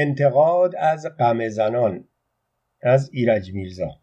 [0.00, 2.08] انتقاد از غم زنان
[2.82, 4.00] از ایرج میرزا.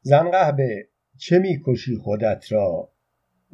[0.00, 2.92] زن قهبه چه می‌کشی خودت را؟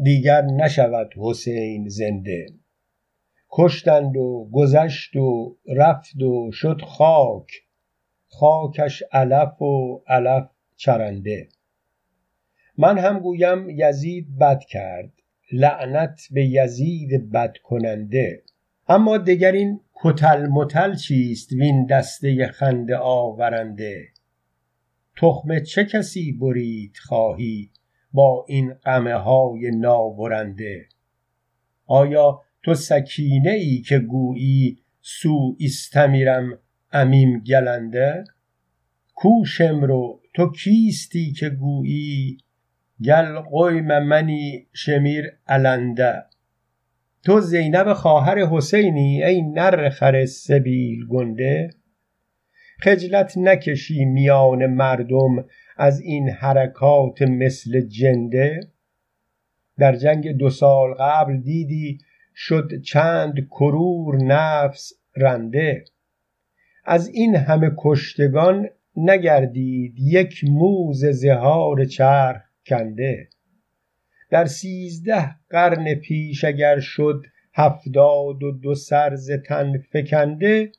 [0.02, 2.46] دیگر نشود حسین زنده.
[3.50, 7.50] کشتند و گذشت و رفت و شد خاک.
[8.28, 11.48] خاکش علف و علف چرنده.
[12.78, 15.12] من هم گویم یزید بد کرد.
[15.52, 18.42] لعنت به یزید بد کننده.
[18.88, 24.08] اما دگر این کتل متل چیست وین دسته خنده آورنده؟
[25.16, 27.70] تخم چه کسی برید خواهی
[28.12, 30.88] با این غمه های نابرنده؟
[31.86, 36.58] آیا تو سکینه ای که گویی سو استمیرم
[36.92, 38.24] امیم گلنده؟
[39.14, 42.38] کو شمرو تو کیستی که گویی؟
[43.04, 46.24] گل قویم منی شمیر علنده؟
[47.26, 51.70] تو زینب خواهر حسینی ای نر خر سبیل گنده.
[52.80, 55.44] خجلت نکشی میان مردم
[55.76, 58.60] از این حرکات مثل جنده.
[59.78, 61.98] در جنگ دو سال قبل دیدی
[62.34, 65.84] شد چند کرور نفس رنده.
[66.84, 73.28] از این همه کشتگان نگردید یک موز زهار چرخ کنده.
[74.30, 80.72] در سیزده قرن پیش اگر شد هفتاد و دو سر ز تن فکنده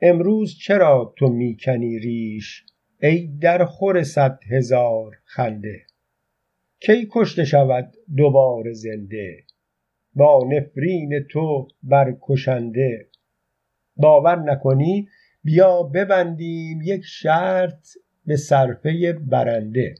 [0.00, 2.64] امروز چرا تو می‌کنی ریش؟
[3.02, 5.82] ای درخور صد هزار خنده.
[6.80, 9.44] کی کشته شود دوباره زنده؟
[10.14, 13.08] با نفرین تو برکشنده.
[13.96, 15.08] باور نکنی
[15.44, 17.88] بیا ببندیم یک شرط
[18.26, 19.94] به صرفه برنده.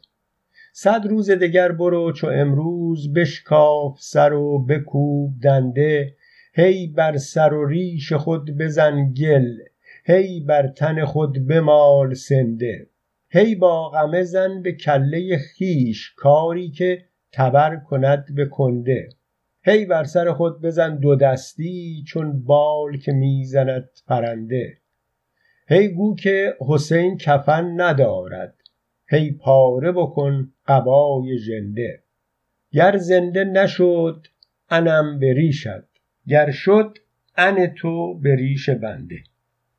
[0.79, 6.15] صد روز دگر برو چو امروز بشکاف سر و بکوب دنده.
[6.55, 9.49] هی بر سر و ریش خود بزن گل
[10.05, 12.87] هی بر تن خود بمال سنده.
[13.31, 19.09] هی با غمه زن به کله خویش کاری که تبر کند به کنده.
[19.65, 24.79] هی بر سر خود بزن دو دستی چون بال که می‌زند پرنده.
[25.69, 28.56] هی گو که حسین کفن ندارد
[29.09, 32.03] هی پاره بکن قبای ژنده
[32.73, 34.27] گر زنده نشد
[34.71, 35.87] انم به ریشت
[36.29, 36.99] گر شد
[37.37, 39.17] ان تو به ریش بنده.